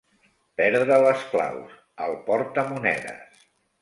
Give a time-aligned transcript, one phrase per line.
[0.61, 1.75] Perdre les claus,
[2.07, 3.45] el portamonedes.